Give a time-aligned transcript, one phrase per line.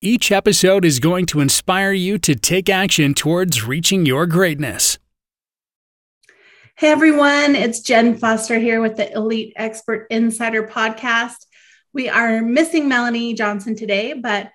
[0.00, 4.96] Each episode is going to inspire you to take action towards reaching your greatness.
[6.76, 11.46] Hey everyone, it's Jen Foster here with the Elite Expert Insider Podcast.
[11.92, 14.52] We are missing Melanie Johnson today, but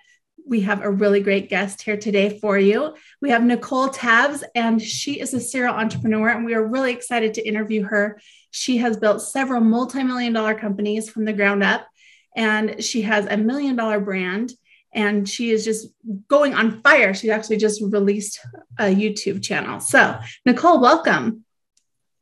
[0.47, 2.95] we have a really great guest here today for you.
[3.21, 7.33] We have Nicole Tabs, and she is a serial entrepreneur, and we are really excited
[7.33, 8.21] to interview her.
[8.51, 11.85] She has built several multi million dollar companies from the ground up,
[12.33, 14.53] and she has a million dollar brand
[14.93, 15.87] and she is just
[16.27, 17.13] going on fire.
[17.13, 18.39] She actually just released
[18.79, 19.79] a YouTube channel.
[19.79, 21.45] So, Nicole, welcome.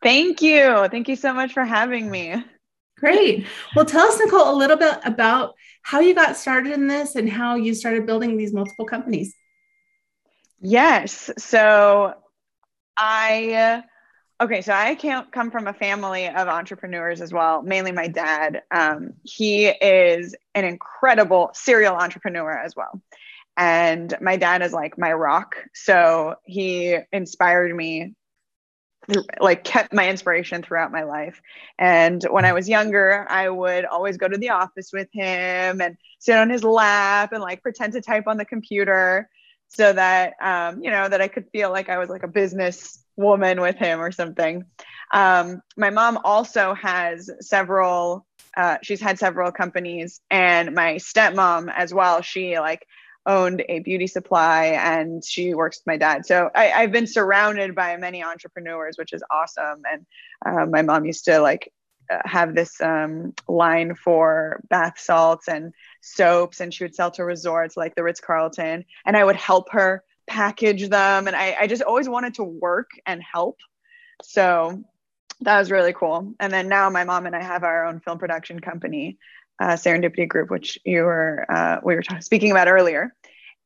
[0.01, 0.87] Thank you.
[0.89, 2.43] Thank you so much for having me.
[2.97, 3.47] Great.
[3.75, 7.29] Well, tell us, Nicole, a little bit about how you got started in this and
[7.29, 9.35] how you started building these multiple companies.
[10.59, 11.31] Yes.
[11.37, 12.13] So,
[12.97, 13.81] I uh,
[14.41, 18.63] Okay, so I can't come from a family of entrepreneurs as well, mainly my dad.
[18.71, 23.03] Um, he is an incredible serial entrepreneur as well.
[23.55, 25.57] And my dad is like my rock.
[25.75, 28.15] So he inspired me,
[29.39, 31.39] like, kept my inspiration throughout my life.
[31.77, 35.97] And when I was younger, I would always go to the office with him and
[36.17, 39.29] sit on his lap and like pretend to type on the computer
[39.67, 42.97] so that, um, you know, that I could feel like I was like a business
[43.15, 44.65] woman with him or something.
[45.13, 51.93] Um, my mom also has several, uh, she's had several companies, and my stepmom as
[51.93, 52.21] well.
[52.21, 52.85] She like
[53.25, 56.25] owned a beauty supply and she works with my dad.
[56.25, 59.83] So I, have been surrounded by many entrepreneurs, which is awesome.
[59.91, 60.05] And
[60.45, 61.71] uh, my mom used to like
[62.11, 65.71] uh, have this um, line for bath salts and
[66.01, 68.85] soaps, and she would sell to resorts like the Ritz Carlton.
[69.05, 71.27] And I would help her package them.
[71.27, 73.57] And I, I just always wanted to work and help.
[74.23, 74.81] So
[75.41, 76.33] that was really cool.
[76.39, 79.17] And then now my mom and I have our own film production company,
[79.59, 83.13] uh, Serendipity Group, which you were uh, we were t- speaking about earlier.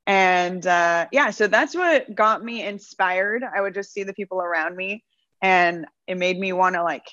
[0.07, 3.43] And uh, yeah, so that's what got me inspired.
[3.43, 5.03] I would just see the people around me,
[5.41, 7.05] and it made me want to like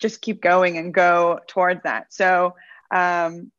[0.00, 2.12] just keep going and go towards that.
[2.12, 2.54] So
[2.94, 3.52] um,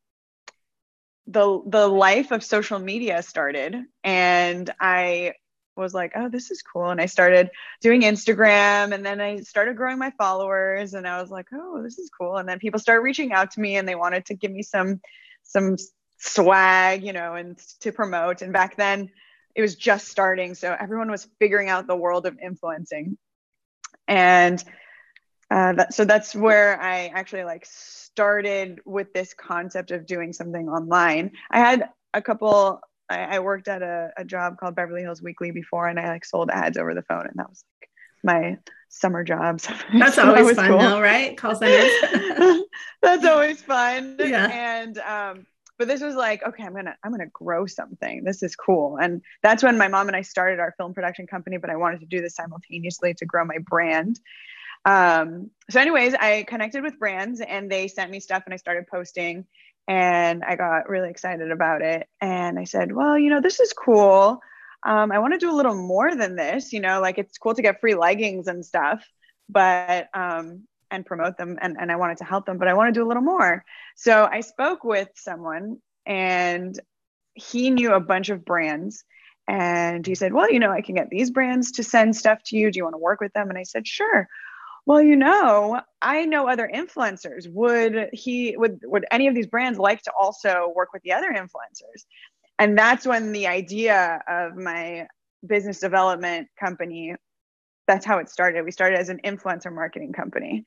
[1.29, 5.33] the the life of social media started and i
[5.75, 6.89] was like oh this is cool.
[6.89, 7.49] And i started
[7.81, 11.97] doing instagram and then i started growing my followers and i was like oh this
[11.99, 12.37] is cool.
[12.37, 14.99] And then people started reaching out to me and they wanted to give me some
[15.43, 15.77] some
[16.17, 18.41] swag you know and to promote.
[18.41, 19.09] And back then
[19.55, 23.17] it was just starting so everyone was figuring out the world of influencing.
[24.07, 24.61] And
[25.51, 27.65] uh, that, so that's where i actually like
[28.19, 31.31] started with this concept of doing something online.
[31.51, 35.51] I had a couple, I, I worked at a, a, job called Beverly Hills Weekly
[35.51, 37.89] before, and I like sold ads over the phone, and that was like
[38.21, 38.57] my
[38.89, 39.69] summer jobs.
[39.97, 40.79] That's so always that fun, cool.
[40.79, 41.37] though, right?
[41.37, 42.63] Call centers.
[43.01, 44.17] That's always fun.
[44.19, 44.49] Yeah.
[44.51, 45.45] And, um,
[45.77, 49.21] but this was like okay i'm gonna i'm gonna grow something this is cool and
[49.41, 52.05] that's when my mom and i started our film production company but i wanted to
[52.05, 54.19] do this simultaneously to grow my brand
[54.85, 58.87] um, so, anyways, I connected with brands and they sent me stuff and I started
[58.87, 59.45] posting
[59.87, 62.07] and I got really excited about it.
[62.21, 64.39] And I said, well, you know, this is cool.
[64.85, 67.53] Um, I want to do a little more than this, you know, like it's cool
[67.53, 69.05] to get free leggings and stuff,
[69.49, 71.57] but, um, and promote them.
[71.61, 73.65] And, and I wanted to help them, but I want to do a little more.
[73.95, 76.79] So I spoke with someone and
[77.33, 79.03] he knew a bunch of brands
[79.47, 82.57] and he said, well, you know, I can get these brands to send stuff to
[82.57, 82.71] you.
[82.71, 83.49] Do you want to work with them?
[83.49, 84.29] And I said, sure
[84.89, 87.47] well you know i know other influencers.
[87.53, 91.31] Would he would would any of these brands like to also work with the other
[91.31, 92.05] influencers?
[92.57, 95.07] And that's when the idea of my
[95.45, 97.15] business development company
[97.87, 98.65] that's how it started.
[98.65, 100.65] We started as an influencer marketing company.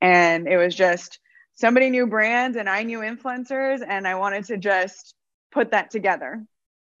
[0.00, 1.18] And it was just
[1.54, 5.14] somebody knew brands and i knew influencers and i wanted to just
[5.52, 6.44] put that together.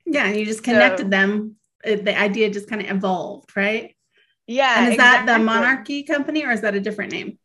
[0.06, 1.56] Yeah and you just connected so, them.
[1.82, 3.96] The idea just kind of evolved right
[4.50, 4.78] yeah.
[4.78, 5.26] And is exactly.
[5.26, 7.38] that the Monarchy company or is that a different name?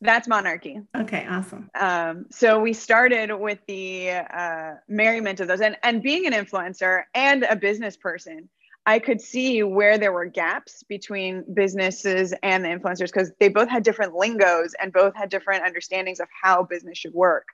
[0.00, 0.80] That's Monarchy.
[0.94, 1.70] Okay, awesome.
[1.78, 7.04] Um, so we started with the uh, merriment of those, and and being an influencer
[7.14, 8.50] and a business person,
[8.84, 13.70] I could see where there were gaps between businesses and the influencers because they both
[13.70, 17.46] had different lingos and both had different understandings of how business should work.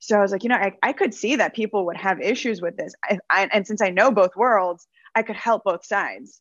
[0.00, 2.60] So I was like, you know, I, I could see that people would have issues
[2.60, 2.94] with this.
[3.04, 6.40] I, I, and since I know both worlds, I could help both sides.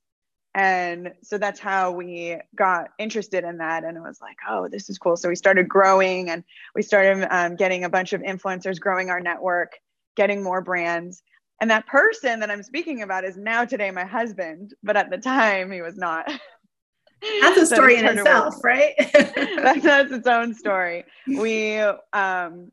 [0.55, 3.83] And so that's how we got interested in that.
[3.83, 5.17] And it was like, oh, this is cool.
[5.17, 6.43] So we started growing and
[6.75, 9.79] we started um, getting a bunch of influencers, growing our network,
[10.15, 11.23] getting more brands.
[11.59, 15.17] And that person that I'm speaking about is now today my husband, but at the
[15.17, 16.31] time he was not.
[17.41, 18.93] That's a story in itself, right?
[19.13, 21.05] that's, that's its own story.
[21.27, 21.77] We
[22.11, 22.69] um,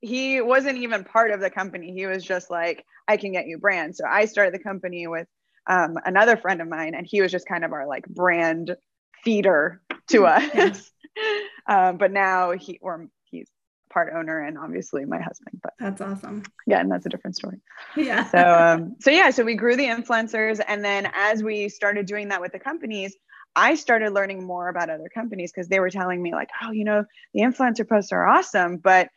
[0.00, 1.92] he wasn't even part of the company.
[1.92, 3.98] He was just like, I can get you brands.
[3.98, 5.28] So I started the company with
[5.68, 8.76] um, another friend of mine, and he was just kind of our like brand
[9.22, 10.60] feeder to mm-hmm.
[10.60, 10.90] us.
[11.68, 13.48] um, but now he or he's
[13.90, 15.60] part owner and obviously my husband.
[15.62, 16.42] But that's awesome.
[16.66, 17.60] Yeah, and that's a different story.
[17.96, 18.24] Yeah.
[18.30, 22.28] so um, so yeah, so we grew the influencers, and then as we started doing
[22.28, 23.16] that with the companies.
[23.56, 26.84] I started learning more about other companies because they were telling me like, oh, you
[26.84, 27.04] know,
[27.34, 29.08] the influencer posts are awesome, but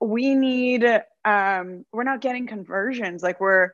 [0.00, 0.84] we need
[1.24, 3.70] um, we're not getting conversions like we're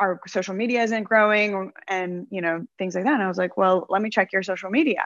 [0.00, 3.14] our social media isn't growing and you know things like that.
[3.14, 5.04] And i was like well let me check your social media.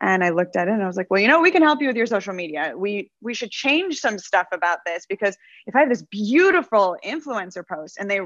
[0.00, 1.80] And i looked at it and i was like well you know we can help
[1.80, 2.72] you with your social media.
[2.76, 7.66] We we should change some stuff about this because if i have this beautiful influencer
[7.66, 8.20] post and they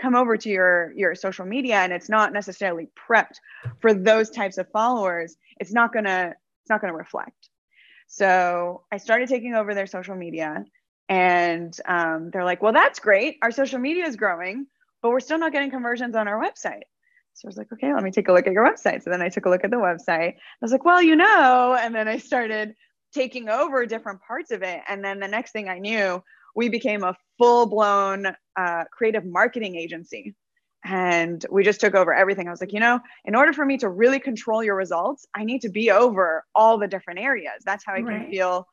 [0.00, 3.36] come over to your your social media and it's not necessarily prepped
[3.80, 7.48] for those types of followers it's not gonna it's not gonna reflect.
[8.06, 10.64] So I started taking over their social media,
[11.08, 13.38] and um, they're like, "Well, that's great.
[13.42, 14.66] Our social media is growing,
[15.02, 16.84] but we're still not getting conversions on our website."
[17.34, 19.22] So I was like, "Okay, let me take a look at your website." So then
[19.22, 20.34] I took a look at the website.
[20.34, 22.74] I was like, "Well, you know," and then I started
[23.12, 24.80] taking over different parts of it.
[24.88, 26.22] And then the next thing I knew,
[26.54, 28.26] we became a full blown
[28.56, 30.34] uh, creative marketing agency
[30.84, 32.48] and we just took over everything.
[32.48, 35.44] I was like, you know, in order for me to really control your results, I
[35.44, 37.62] need to be over all the different areas.
[37.64, 38.22] That's how I right.
[38.22, 38.66] can feel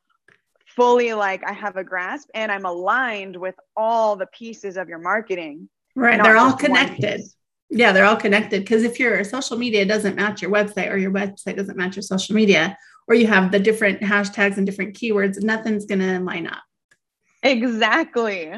[0.65, 4.99] fully like I have a grasp and I'm aligned with all the pieces of your
[4.99, 5.69] marketing.
[5.95, 6.21] Right.
[6.21, 7.21] They're all connected.
[7.69, 8.61] Yeah, they're all connected.
[8.61, 12.03] Because if your social media doesn't match your website or your website doesn't match your
[12.03, 12.77] social media,
[13.07, 16.61] or you have the different hashtags and different keywords, nothing's going to line up.
[17.43, 18.53] Exactly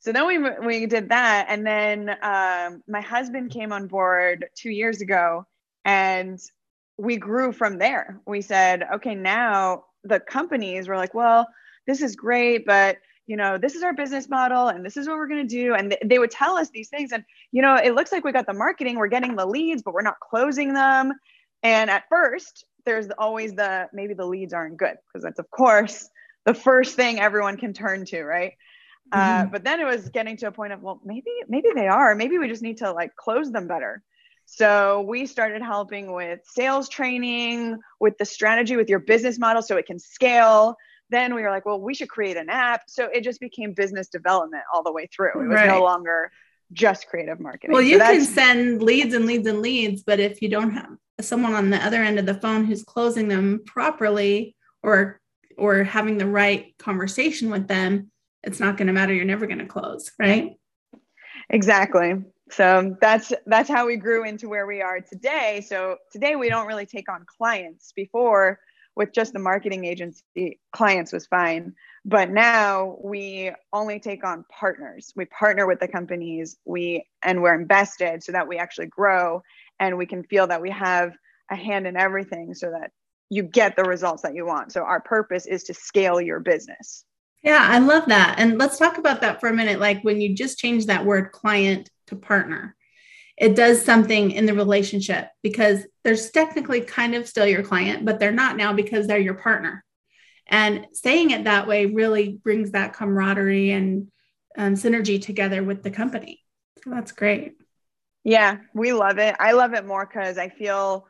[0.00, 4.70] so then we we did that, and then um, my husband came on board two
[4.70, 5.46] years ago,
[5.84, 6.40] and
[6.96, 8.18] we grew from there.
[8.26, 11.46] We said, okay, now the companies were like, well,
[11.86, 12.96] this is great, but
[13.30, 15.74] you know, this is our business model, and this is what we're going to do.
[15.74, 17.22] And th- they would tell us these things, and
[17.52, 20.02] you know, it looks like we got the marketing, we're getting the leads, but we're
[20.02, 21.12] not closing them.
[21.62, 26.08] And at first, there's always the maybe the leads aren't good because that's of course
[26.44, 28.54] the first thing everyone can turn to, right?
[29.12, 29.46] Uh, mm-hmm.
[29.46, 32.16] Uh, but then it was getting to a point of, well, maybe, maybe they are.
[32.16, 34.02] Maybe we just need to like close them better.
[34.46, 39.76] So we started helping with sales training, with the strategy, with your business model so
[39.76, 40.76] it can scale.
[41.10, 42.82] Then we were like, well, we should create an app.
[42.88, 45.42] So it just became business development all the way through.
[45.42, 45.68] It was right.
[45.68, 46.30] no longer
[46.72, 47.72] just creative marketing.
[47.72, 50.96] Well, you so can send leads and leads and leads, but if you don't have
[51.20, 55.20] someone on the other end of the phone who's closing them properly or
[55.58, 58.10] or having the right conversation with them,
[58.44, 59.12] it's not going to matter.
[59.12, 60.52] You're never going to close, right?
[61.50, 62.14] Exactly.
[62.50, 65.64] So that's that's how we grew into where we are today.
[65.66, 67.92] So today we don't really take on clients.
[67.94, 68.58] Before
[69.00, 71.72] with just the marketing agency, clients was fine.
[72.04, 75.10] But now we only take on partners.
[75.16, 79.42] We partner with the companies, we and we're invested so that we actually grow
[79.78, 81.16] and we can feel that we have
[81.50, 82.90] a hand in everything so that
[83.30, 84.70] you get the results that you want.
[84.70, 87.06] So our purpose is to scale your business.
[87.42, 88.34] Yeah, I love that.
[88.36, 89.80] And let's talk about that for a minute.
[89.80, 92.76] Like when you just change that word client to partner,
[93.40, 98.20] it does something in the relationship because there's technically kind of still your client, but
[98.20, 99.82] they're not now because they're your partner.
[100.46, 104.08] And saying it that way really brings that camaraderie and
[104.58, 106.42] um, synergy together with the company.
[106.84, 107.54] So that's great.
[108.24, 109.34] Yeah, we love it.
[109.40, 111.06] I love it more because I feel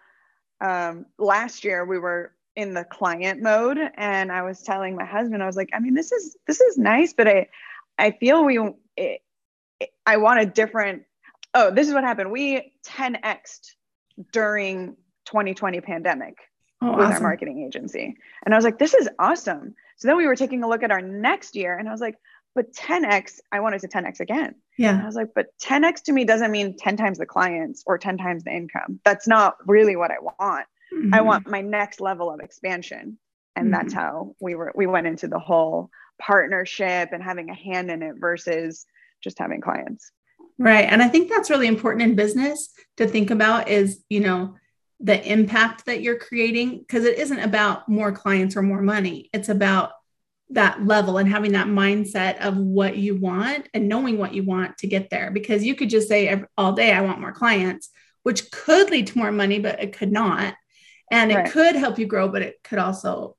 [0.61, 5.41] um, last year we were in the client mode and i was telling my husband
[5.41, 7.47] i was like i mean this is this is nice but i
[7.97, 8.59] i feel we
[8.97, 9.21] it,
[10.05, 11.05] i want a different
[11.55, 13.75] oh this is what happened we 10xed
[14.33, 16.37] during 2020 pandemic
[16.83, 17.15] oh, with awesome.
[17.15, 20.63] our marketing agency and i was like this is awesome so then we were taking
[20.63, 22.17] a look at our next year and i was like
[22.55, 26.13] but 10x i wanted to 10x again yeah and i was like but 10x to
[26.13, 29.97] me doesn't mean 10 times the clients or 10 times the income that's not really
[29.97, 31.15] what i want Mm-hmm.
[31.15, 33.19] I want my next level of expansion.
[33.57, 33.73] And mm-hmm.
[33.73, 35.91] that's how we were we went into the whole
[36.21, 38.87] partnership and having a hand in it versus
[39.23, 40.11] just having clients.
[40.61, 40.85] Right.
[40.85, 44.57] And I think that's really important in business to think about is, you know,
[45.01, 49.31] the impact that you're creating because it isn't about more clients or more money.
[49.33, 49.93] It's about
[50.51, 54.77] that level and having that mindset of what you want and knowing what you want
[54.79, 57.91] to get there because you could just say all day i want more clients
[58.25, 60.55] which could lead to more money but it could not
[61.11, 61.47] and right.
[61.47, 63.37] it could help you grow but it could also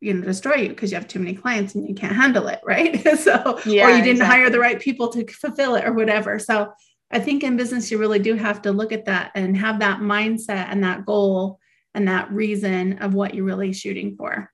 [0.00, 2.60] you know destroy you because you have too many clients and you can't handle it
[2.64, 4.40] right so yeah, or you didn't exactly.
[4.40, 6.72] hire the right people to fulfill it or whatever so
[7.10, 10.00] i think in business you really do have to look at that and have that
[10.00, 11.58] mindset and that goal
[11.94, 14.50] and that reason of what you're really shooting for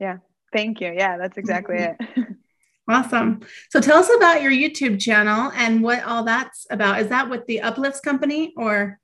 [0.00, 0.18] yeah
[0.54, 0.94] Thank you.
[0.96, 2.20] Yeah, that's exactly mm-hmm.
[2.20, 2.28] it.
[2.88, 3.40] awesome.
[3.70, 7.00] So tell us about your YouTube channel and what all that's about.
[7.00, 9.00] Is that with the Uplifts company or?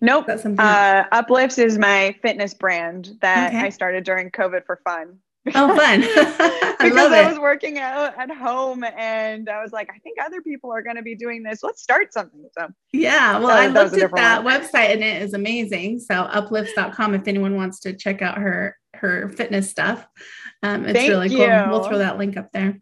[0.00, 0.28] Nope.
[0.28, 3.66] Uh, Uplifts is my fitness brand that okay.
[3.66, 5.18] I started during COVID for fun.
[5.54, 6.02] Oh, fun.
[6.04, 10.42] I because I was working out at home and I was like, I think other
[10.42, 11.62] people are going to be doing this.
[11.62, 12.44] Let's start something.
[12.56, 14.60] So, yeah, well, I looked at that one.
[14.60, 16.00] website and it is amazing.
[16.00, 20.06] So, uplifts.com if anyone wants to check out her her fitness stuff.
[20.62, 21.46] Um, it's Thank really you.
[21.46, 21.68] cool.
[21.68, 22.80] We'll throw that link up there.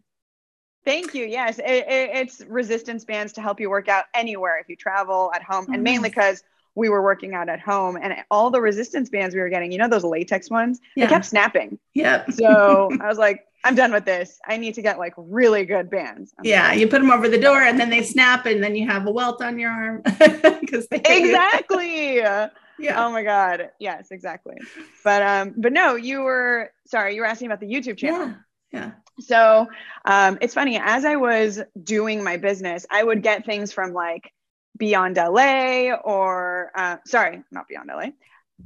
[0.85, 1.25] Thank you.
[1.25, 5.31] Yes, it, it, it's resistance bands to help you work out anywhere if you travel
[5.33, 6.43] at home, and mainly because
[6.75, 9.77] we were working out at home and all the resistance bands we were getting, you
[9.77, 11.05] know, those latex ones, yeah.
[11.05, 11.79] they kept snapping.
[11.93, 12.33] Yep.
[12.33, 14.39] so I was like, I'm done with this.
[14.45, 16.33] I need to get like really good bands.
[16.37, 16.73] I'm yeah.
[16.73, 19.11] You put them over the door and then they snap and then you have a
[19.11, 20.01] welt on your arm
[20.59, 22.17] because exactly.
[22.17, 22.49] yeah.
[22.95, 23.69] Oh my God.
[23.79, 24.57] Yes, exactly.
[25.03, 28.35] But, um, but no, you were, sorry, you were asking about the YouTube channel.
[28.71, 28.79] Yeah.
[28.79, 28.91] yeah.
[29.21, 29.67] So
[30.03, 34.31] um, it's funny, as I was doing my business, I would get things from like
[34.77, 38.07] Beyond LA or uh, sorry, not Beyond LA,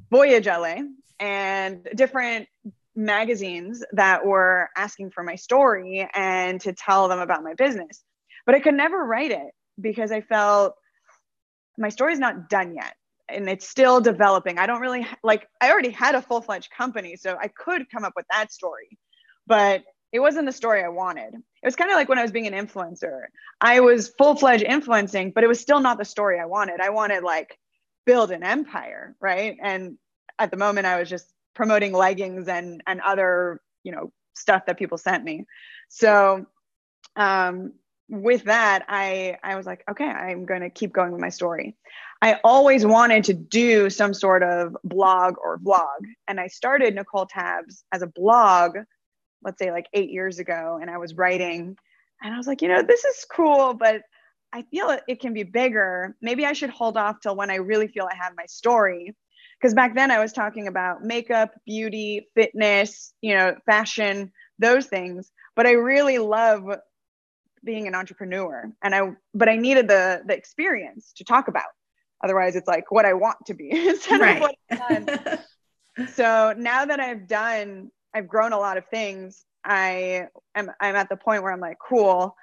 [0.10, 0.78] Voyage LA,
[1.20, 2.48] and different
[2.96, 8.04] magazines that were asking for my story and to tell them about my business.
[8.46, 10.76] But I could never write it because I felt
[11.78, 12.94] my story's not done yet
[13.30, 14.58] and it's still developing.
[14.58, 18.04] I don't really like, I already had a full fledged company, so I could come
[18.04, 18.98] up with that story.
[19.48, 21.36] But it wasn't the story I wanted.
[21.62, 23.24] It was kind of like when I was being an influencer.
[23.60, 26.80] I was full fledged influencing, but it was still not the story I wanted.
[26.80, 27.58] I wanted like
[28.06, 29.58] build an empire, right?
[29.62, 29.98] And
[30.38, 34.78] at the moment, I was just promoting leggings and and other you know stuff that
[34.78, 35.46] people sent me.
[35.90, 36.46] So
[37.16, 37.74] um,
[38.08, 41.76] with that, I I was like, okay, I'm going to keep going with my story.
[42.22, 47.26] I always wanted to do some sort of blog or vlog, and I started Nicole
[47.26, 48.78] Tabs as a blog
[49.44, 51.78] let's say like eight years ago and I was writing
[52.22, 54.02] and I was like, you know, this is cool, but
[54.52, 56.16] I feel it, it can be bigger.
[56.22, 59.16] Maybe I should hold off till when I really feel I have my story.
[59.60, 65.32] Because back then I was talking about makeup, beauty, fitness, you know, fashion, those things.
[65.56, 66.64] But I really love
[67.64, 68.72] being an entrepreneur.
[68.82, 71.66] And I but I needed the the experience to talk about.
[72.24, 74.38] Otherwise it's like what I want to be instead right.
[74.38, 75.40] of what I've done.
[76.14, 79.46] so now that I've done I've grown a lot of things.
[79.64, 82.36] I am I'm at the point where I'm like, cool.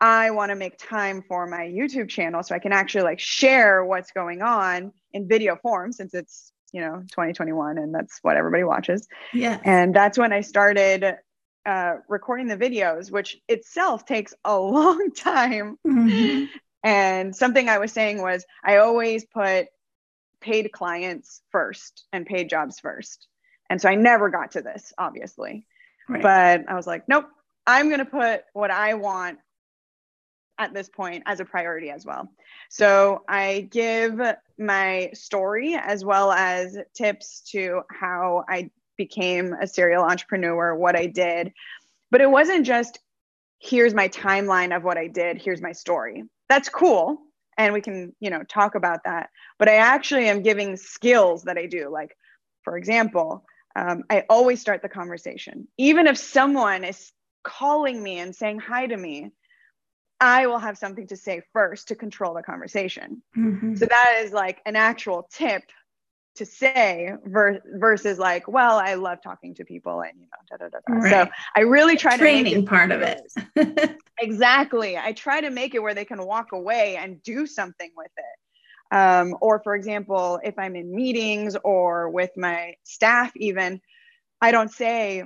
[0.00, 3.84] I want to make time for my YouTube channel so I can actually like share
[3.84, 8.64] what's going on in video form since it's, you know, 2021 and that's what everybody
[8.64, 9.06] watches.
[9.32, 9.60] Yeah.
[9.62, 11.18] And that's when I started
[11.64, 15.78] uh, recording the videos, which itself takes a long time.
[15.86, 16.46] Mm-hmm.
[16.82, 19.68] And something I was saying was I always put
[20.40, 23.28] paid clients first and paid jobs first.
[23.72, 25.64] And so I never got to this, obviously.
[26.06, 26.20] Right.
[26.20, 27.24] But I was like, nope,
[27.66, 29.38] I'm going to put what I want
[30.58, 32.28] at this point as a priority as well.
[32.68, 34.20] So I give
[34.58, 41.06] my story as well as tips to how I became a serial entrepreneur, what I
[41.06, 41.50] did.
[42.10, 42.98] But it wasn't just
[43.58, 46.24] here's my timeline of what I did, here's my story.
[46.50, 47.22] That's cool
[47.56, 49.30] and we can, you know, talk about that.
[49.58, 52.14] But I actually am giving skills that I do like
[52.62, 53.44] for example,
[53.76, 55.68] um, I always start the conversation.
[55.78, 57.12] Even if someone is
[57.42, 59.30] calling me and saying hi to me,
[60.20, 63.22] I will have something to say first to control the conversation.
[63.36, 63.74] Mm-hmm.
[63.74, 65.64] So that is like an actual tip
[66.36, 70.68] to say ver- versus like, well, I love talking to people and you know, da,
[70.68, 71.26] da, da, right.
[71.26, 73.96] so I really try Training to training part of it.
[74.20, 74.96] exactly.
[74.96, 78.38] I try to make it where they can walk away and do something with it.
[78.92, 83.80] Um, or, for example, if I'm in meetings or with my staff, even,
[84.40, 85.24] I don't say,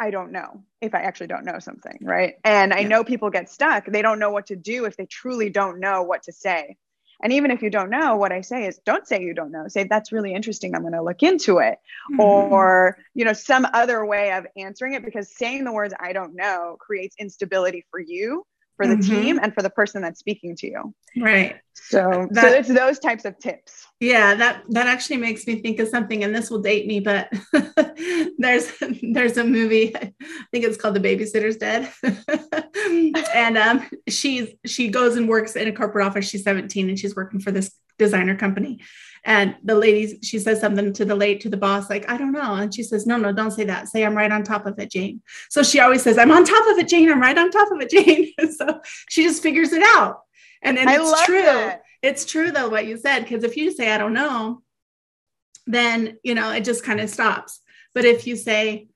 [0.00, 2.34] I don't know if I actually don't know something, right?
[2.42, 3.86] And I know people get stuck.
[3.86, 6.76] They don't know what to do if they truly don't know what to say.
[7.22, 9.68] And even if you don't know, what I say is don't say you don't know.
[9.68, 10.74] Say that's really interesting.
[10.74, 11.78] I'm going to look into it.
[12.12, 12.20] Mm-hmm.
[12.20, 16.34] Or, you know, some other way of answering it because saying the words I don't
[16.34, 18.44] know creates instability for you
[18.76, 19.06] for the Mhm.
[19.08, 20.94] team and for the person that's speaking to you.
[21.16, 21.56] Right.
[21.74, 23.86] So, That- so it's those types of tips.
[24.00, 27.28] Yeah, that that actually makes me think of something, and this will date me, but
[28.38, 28.70] there's
[29.02, 30.12] there's a movie, I
[30.50, 31.90] think it's called The Babysitter's Dead,
[33.34, 36.28] and um, she's she goes and works in a corporate office.
[36.28, 38.80] She's 17 and she's working for this designer company,
[39.24, 42.32] and the lady she says something to the late to the boss like I don't
[42.32, 43.88] know, and she says no no don't say that.
[43.88, 45.22] Say I'm right on top of it Jane.
[45.48, 47.10] So she always says I'm on top of it Jane.
[47.10, 48.32] I'm right on top of it Jane.
[48.52, 50.20] so she just figures it out,
[50.62, 51.42] and, and it's true.
[51.42, 51.82] that.
[52.02, 54.62] it's true though what you said because if you say i don't know
[55.66, 57.60] then you know it just kind of stops.
[57.94, 58.88] But if you say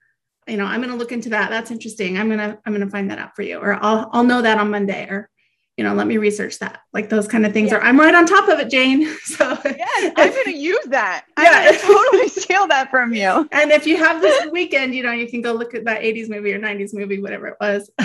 [0.46, 1.50] you know i'm going to look into that.
[1.50, 2.18] That's interesting.
[2.18, 4.42] I'm going to i'm going to find that out for you or i'll i'll know
[4.42, 5.30] that on monday or
[5.78, 7.84] you know let me research that like those kind of things or Yeah.
[7.88, 11.24] i'm right on top of it jane so Yes, I'm going to use that.
[11.36, 11.70] I'm Yeah.
[11.72, 13.48] to totally steal that from you.
[13.52, 16.28] and if you have this weekend you know you can go look at that 80s
[16.28, 17.90] movie or 90s movie whatever it was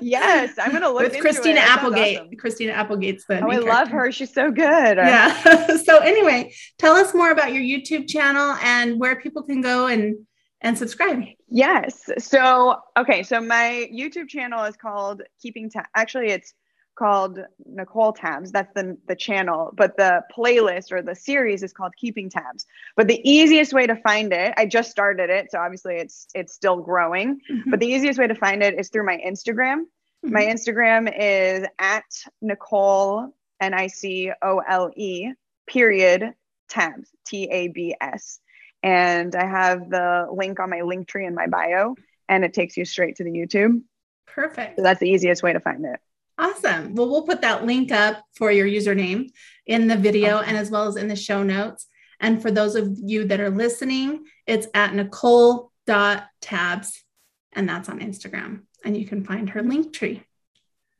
[0.00, 1.68] Yes, I'm going to look with christina it.
[1.68, 2.36] Applegate awesome.
[2.36, 4.12] christina applegate's the Oh, I main love her.
[4.12, 4.96] She's so good.
[4.98, 9.86] yeah so anyway tell us more about your youtube channel and where people can go
[9.86, 10.16] and
[10.60, 11.22] and subscribe
[11.54, 12.08] Yes.
[12.16, 13.22] So, okay.
[13.24, 15.84] So my YouTube channel is called Keeping Tab.
[15.94, 16.54] Actually, it's
[16.94, 18.52] called Nicole Tabs.
[18.52, 22.66] That's the, the channel, but the playlist or the series is called Keeping Tabs.
[22.96, 25.50] But the easiest way to find it, I just started it.
[25.50, 27.70] So obviously it's, it's still growing, mm-hmm.
[27.70, 29.84] but the easiest way to find it is through my Instagram.
[30.24, 30.32] Mm-hmm.
[30.32, 32.04] My Instagram is at
[32.40, 35.32] Nicole, N I C O L E,
[35.66, 36.34] period,
[36.68, 38.38] tabs, T A B S.
[38.82, 41.94] And I have the link on my link tree in my bio,
[42.28, 43.82] and it takes you straight to the YouTube.
[44.26, 46.00] perfect So that's the easiest way to find it.
[46.42, 46.94] Awesome.
[46.94, 49.30] Well we'll put that link up for your username
[49.66, 51.86] in the video and as well as in the show notes.
[52.20, 57.04] And for those of you that are listening it's at nicole.tabs
[57.52, 58.62] and that's on instagram.
[58.84, 60.24] And you can find her link tree.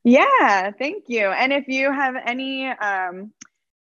[0.03, 1.27] Yeah, thank you.
[1.27, 3.31] And if you have any, um,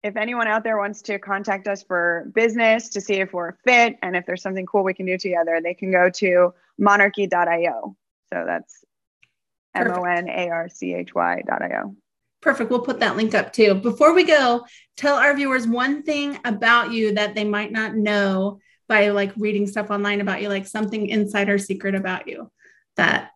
[0.03, 3.57] if anyone out there wants to contact us for business to see if we're a
[3.65, 7.97] fit and if there's something cool we can do together, they can go to monarchy.io.
[8.33, 8.85] So that's
[9.75, 9.91] M.
[9.91, 11.97] O N A R C H Y.io.
[12.41, 12.71] Perfect.
[12.71, 13.75] We'll put that link up too.
[13.75, 14.65] Before we go,
[14.97, 19.67] tell our viewers one thing about you that they might not know by like reading
[19.67, 22.51] stuff online about you, like something insider secret about you
[22.97, 23.31] that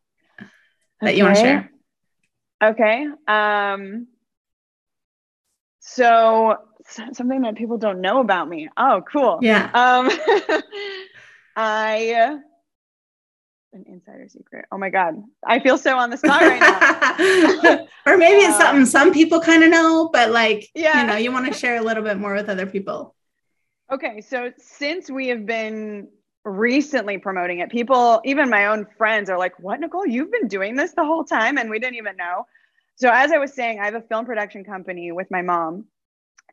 [1.01, 1.71] that you want to share.
[2.62, 3.07] Okay.
[3.27, 4.09] Um,
[5.81, 6.57] so
[7.12, 8.69] something that people don't know about me.
[8.77, 9.39] Oh, cool.
[9.41, 9.71] Yeah.
[9.73, 10.11] Um,
[11.57, 12.39] I
[13.73, 14.65] an insider secret.
[14.73, 17.87] Oh my god, I feel so on the spot right now.
[18.07, 21.01] or maybe it's something some people kind of know, but like, Yeah.
[21.01, 23.15] you know, you want to share a little bit more with other people.
[23.93, 26.09] Okay, so since we have been
[26.45, 30.07] recently promoting it, people, even my own friends, are like, "What, Nicole?
[30.07, 32.47] You've been doing this the whole time, and we didn't even know."
[32.97, 35.87] So, as I was saying, I have a film production company with my mom,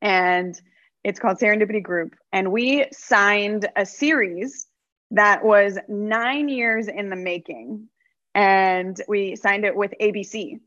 [0.02, 0.60] and
[1.04, 4.68] it's called Serendipity Group, and we signed a series
[5.12, 7.88] that was nine years in the making,
[8.34, 10.60] and we signed it with ABC.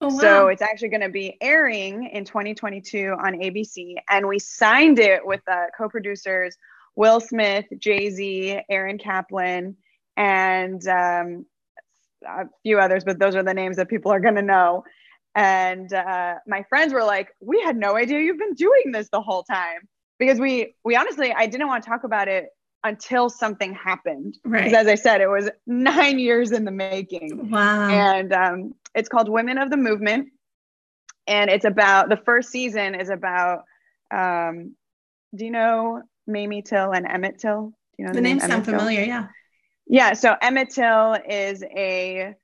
[0.00, 0.20] Oh, wow.
[0.20, 3.96] So it's actually going to be airing in 2022 on ABC.
[4.10, 6.56] And we signed it with the co producers
[6.96, 9.76] Will Smith, Jay Z, Aaron Kaplan,
[10.16, 11.46] and um,
[12.26, 14.84] a few others, but those are the names that people are going to know.
[15.34, 19.20] And uh, my friends were like, "We had no idea you've been doing this the
[19.20, 19.80] whole time,"
[20.18, 22.46] because we we honestly I didn't want to talk about it
[22.86, 24.38] until something happened.
[24.44, 24.64] right.
[24.64, 27.88] Because as I said, it was nine years in the making wow.
[27.88, 30.28] and um, it's called Women of the Movement.
[31.26, 33.64] And it's about the first season is about.
[34.14, 34.76] Um,
[35.34, 37.66] do you know Mamie Till and Emmett Till?
[37.66, 38.78] Do you know the name names sound Emmett Till?
[38.78, 39.02] familiar.
[39.02, 39.26] Yeah.
[39.88, 40.12] Yeah.
[40.12, 42.34] So Emmett Till is a,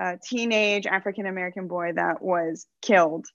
[0.00, 3.26] a teenage African American boy that was killed.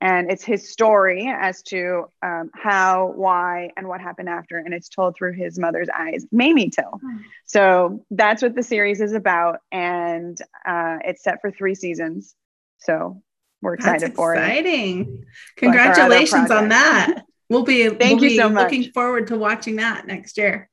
[0.00, 4.56] And it's his story as to um, how, why, and what happened after.
[4.56, 7.00] And it's told through his mother's eyes, Mamie Till.
[7.00, 7.16] Hmm.
[7.46, 9.58] So that's what the series is about.
[9.72, 12.36] And uh, it's set for three seasons.
[12.78, 13.22] So
[13.60, 14.38] we're excited That's for it.
[14.38, 14.98] exciting.
[14.98, 17.24] Our other Congratulations on that.
[17.50, 18.70] We'll be, Thank we'll you be so much.
[18.70, 20.70] looking forward to watching that next year.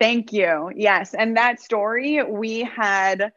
[0.00, 0.72] Thank you.
[0.74, 1.14] Yes.
[1.14, 3.30] And that story, we had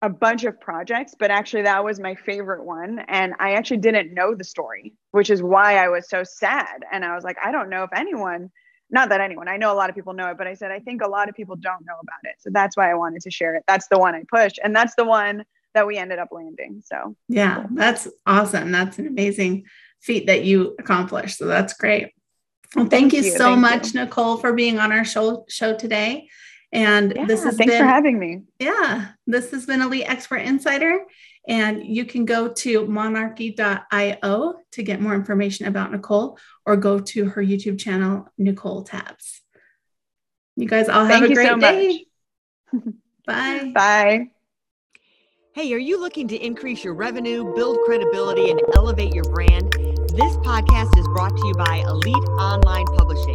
[0.00, 3.00] a bunch of projects, but actually, that was my favorite one.
[3.08, 6.84] And I actually didn't know the story, which is why I was so sad.
[6.92, 8.50] And I was like, I don't know if anyone,
[8.90, 10.78] not that anyone, I know a lot of people know it, but I said, I
[10.78, 12.36] think a lot of people don't know about it.
[12.38, 13.64] So that's why I wanted to share it.
[13.66, 14.60] That's the one I pushed.
[14.62, 16.82] And that's the one that we ended up landing.
[16.84, 18.70] So Yeah, that's awesome.
[18.70, 19.64] That's an amazing
[20.00, 21.38] feat that you accomplished.
[21.38, 22.12] So that's great.
[22.76, 24.00] Well, thank, Thank you, so thank much, you.
[24.00, 26.28] Nicole, for being on our show show today.
[26.72, 28.42] And yeah, this has thanks been for having me.
[28.58, 31.00] yeah, this has been Elite Expert Insider.
[31.46, 37.24] And you can go to monarchy.io to get more information about Nicole or go to
[37.30, 39.40] her YouTube channel, Nicole Tabs.
[40.56, 42.06] You guys all have Thank a great so day.
[43.26, 43.72] Bye.
[43.74, 44.26] Bye.
[45.54, 49.72] Hey, are you looking to increase your revenue, build credibility, and elevate your brand?
[49.72, 53.34] This podcast is brought to you by Elite Online Publishing,